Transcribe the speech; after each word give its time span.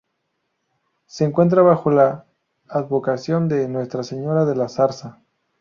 Se 1.05 1.25
encuentra 1.25 1.61
bajo 1.61 1.91
la 1.91 2.25
advocación 2.67 3.47
de 3.47 3.67
Nuestra 3.67 4.01
Señora 4.01 4.45
de 4.45 4.55
la 4.55 4.67
Zarza. 4.67 5.21